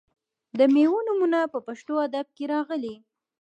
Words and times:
د 0.57 0.59
میوو 0.73 1.05
نومونه 1.07 1.39
په 1.53 1.59
پښتو 1.67 1.93
ادب 2.05 2.27
کې 2.35 2.43
راغلي. 2.53 2.95